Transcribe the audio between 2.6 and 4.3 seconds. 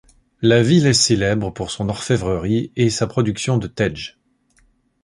et sa production de T’edj.